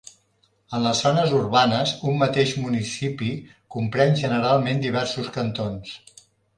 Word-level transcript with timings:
En 0.77 0.81
les 0.85 1.01
zones 1.07 1.35
urbanes, 1.39 1.93
un 2.13 2.17
mateix 2.23 2.55
municipi 2.65 3.31
compren 3.79 4.19
generalment 4.25 4.85
diversos 4.91 5.35
cantons. 5.41 5.99